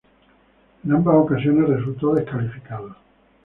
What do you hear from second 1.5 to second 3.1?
resultó descalificado.